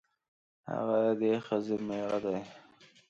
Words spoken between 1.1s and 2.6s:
دې ښځې مېړه دی.